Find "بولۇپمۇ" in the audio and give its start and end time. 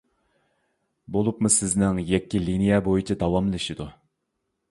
1.17-1.51